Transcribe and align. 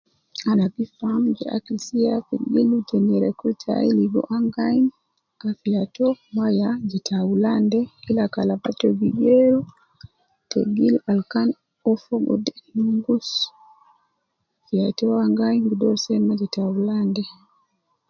Ana 0.49 0.65
gi 0.73 0.85
faam 0.97 1.23
je 1.37 1.45
akil 1.55 1.77
siya 1.87 2.13
fi 2.25 2.35
gildu 2.51 2.77
te 2.89 2.97
nyereku 3.07 3.47
tayi, 3.63 3.89
ligo 3.99 4.21
an 4.35 4.43
gi 4.53 4.59
ayinu 4.67 4.91
afiya 5.49 5.83
to, 5.95 6.07
mma 6.29 6.45
ya 6.59 6.69
je 6.89 6.97
taulan 7.07 7.61
de, 7.71 7.79
kila 8.03 8.25
kalama 8.33 8.69
to 8.79 8.87
gi 8.99 9.09
geeru, 9.19 9.59
tegil 10.51 10.95
al 11.11 11.19
kan 11.31 11.49
uwo 11.85 11.93
fogo 12.05 12.33
de 12.45 12.53
nongus, 12.75 13.29
ya 14.75 14.85
tu 14.97 15.05
ana 15.21 15.35
gi 15.37 15.43
ayin 15.47 15.65
gi 15.69 15.75
doru 15.81 15.97
seme 16.05 16.33
je 16.39 16.47
taulan 16.55 17.05
de. 17.15 17.23